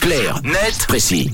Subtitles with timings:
[0.00, 1.30] Clair, net, précis.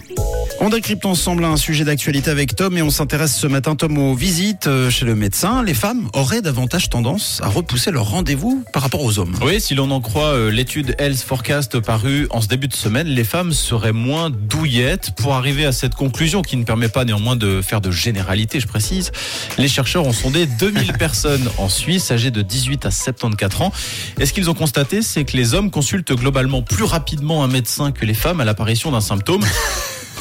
[0.59, 4.15] On décrypte ensemble un sujet d'actualité avec Tom et on s'intéresse ce matin, Tom, aux
[4.15, 5.63] visites euh, chez le médecin.
[5.63, 9.37] Les femmes auraient davantage tendance à repousser leur rendez-vous par rapport aux hommes.
[9.43, 13.07] Oui, si l'on en croit euh, l'étude Health Forecast parue en ce début de semaine,
[13.07, 15.13] les femmes seraient moins douillettes.
[15.17, 18.67] Pour arriver à cette conclusion, qui ne permet pas néanmoins de faire de généralité, je
[18.67, 19.13] précise,
[19.59, 23.73] les chercheurs ont sondé 2000 personnes en Suisse âgées de 18 à 74 ans.
[24.19, 27.93] Et ce qu'ils ont constaté, c'est que les hommes consultent globalement plus rapidement un médecin
[27.93, 29.45] que les femmes à l'apparition d'un symptôme.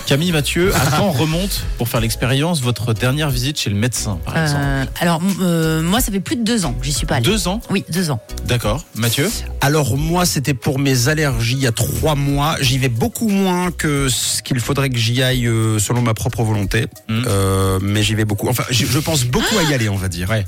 [0.05, 4.37] Camille Mathieu, à quand remonte, pour faire l'expérience, votre dernière visite chez le médecin, par
[4.37, 7.07] exemple Euh, alors, m- euh, moi, ça fait plus de deux ans que j'y suis
[7.07, 7.25] pas allée.
[7.25, 8.19] Deux ans Oui, deux ans.
[8.45, 8.85] D'accord.
[8.93, 9.29] Mathieu
[9.61, 12.55] Alors moi, c'était pour mes allergies il y a trois mois.
[12.61, 16.43] J'y vais beaucoup moins que ce qu'il faudrait que j'y aille euh, selon ma propre
[16.43, 16.85] volonté.
[17.09, 17.23] Mm.
[17.27, 18.47] Euh, mais j'y vais beaucoup.
[18.47, 20.29] Enfin, je je pense beaucoup à y aller, on va dire.
[20.29, 20.45] Ouais.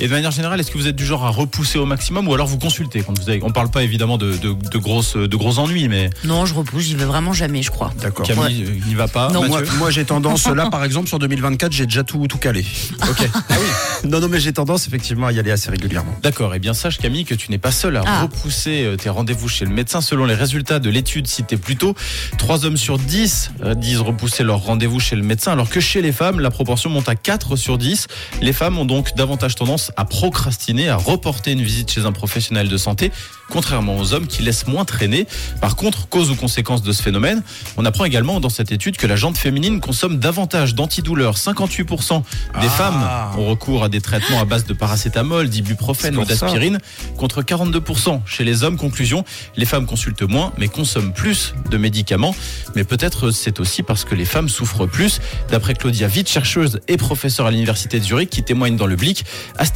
[0.00, 2.34] Et de manière générale, est-ce que vous êtes du genre à repousser au maximum ou
[2.34, 3.40] alors vous consultez quand vous avez...
[3.42, 6.84] On parle pas évidemment de, de, de grosses, de gros ennuis, mais Non, je repousse,
[6.84, 7.92] j'y vais vraiment jamais, je crois.
[8.00, 8.24] D'accord.
[8.26, 9.30] Camille euh, n'y va pas.
[9.32, 9.44] Non.
[9.48, 12.64] Moi, Mathieu moi, j'ai tendance, là par exemple sur 2024, j'ai déjà tout, tout calé.
[13.10, 13.28] Ok.
[13.34, 14.08] Ah oui.
[14.08, 16.14] Non, non, mais j'ai tendance effectivement à y aller assez régulièrement.
[16.22, 16.54] D'accord.
[16.54, 18.22] Et bien sache Camille que tu n'es pas seul à Ah.
[18.22, 20.00] repousser euh, tes rendez-vous chez le médecin.
[20.00, 21.96] Selon les résultats de l'étude citée plus tôt,
[22.38, 26.02] 3 hommes sur 10 euh, disent repousser leur rendez-vous chez le médecin, alors que chez
[26.02, 28.06] les femmes, la proportion monte à 4 sur 10.
[28.42, 32.68] Les femmes ont donc davantage tendance à procrastiner, à reporter une visite chez un professionnel
[32.68, 33.10] de santé,
[33.50, 35.26] contrairement aux hommes qui laissent moins traîner.
[35.60, 37.42] Par contre, cause ou conséquence de ce phénomène,
[37.76, 41.36] on apprend également dans cette étude que la jante féminine consomme davantage d'antidouleurs.
[41.38, 42.22] 58%
[42.60, 42.68] des Ah.
[42.68, 46.78] femmes ont recours à des traitements à base de paracétamol, d'ibuprofène ou d'aspirine,
[47.16, 48.76] contre 42% chez les hommes.
[48.76, 49.24] Conclusion,
[49.56, 52.34] les femmes consultent moins, mais consomment plus de médicaments.
[52.74, 55.20] Mais peut-être c'est aussi parce que les femmes souffrent plus.
[55.50, 59.24] D'après Claudia Witt, chercheuse et professeure à l'université de Zurich, qui témoigne dans le Blick,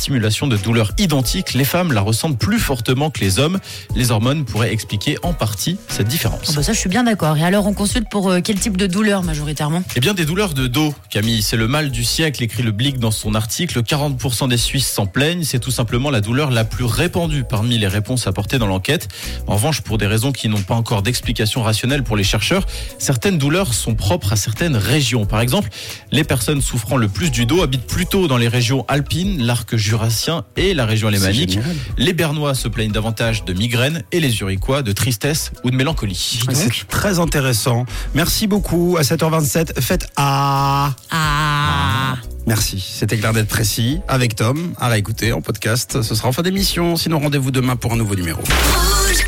[0.03, 3.61] stimulation de douleurs identiques, les femmes la ressentent plus fortement que les hommes.
[3.95, 6.49] Les hormones pourraient expliquer en partie cette différence.
[6.49, 7.37] Oh, bah ça, je suis bien d'accord.
[7.37, 9.85] Et alors, on consulte pour euh, quel type de douleur majoritairement?
[9.95, 11.41] Eh bien, des douleurs de dos, Camille.
[11.41, 13.81] C'est le mal du siècle, écrit le Blick dans son article.
[13.81, 15.45] 40% des Suisses s'en plaignent.
[15.45, 19.07] C'est tout simplement la douleur la plus répandue parmi les réponses apportées dans l'enquête.
[19.47, 22.67] En revanche, pour des raisons qui n'ont pas encore d'explication rationnelle pour les chercheurs,
[22.99, 25.27] certaines douleurs sont propres à certaines régions.
[25.27, 25.71] Par exemple,
[26.11, 30.45] les personnes souffrant le plus du dos habitent plutôt dans les régions alpines, l'arc jurassien
[30.57, 31.59] et la région alémanique.
[31.99, 36.41] Les Bernois se plaignent davantage de migraines et les Zurichois de tristesse ou de mélancolie.
[36.55, 37.85] C'est très intéressant.
[38.15, 38.97] Merci beaucoup.
[38.99, 40.95] À 7h27, faites A.
[41.11, 42.17] Ah
[42.47, 42.81] Merci.
[42.81, 44.73] C'était clair d'être précis avec Tom.
[44.79, 46.01] À réécouter en podcast.
[46.01, 46.97] Ce sera en fin d'émission.
[46.97, 48.41] Sinon, rendez-vous demain pour un nouveau numéro.
[48.41, 49.27] Rouge.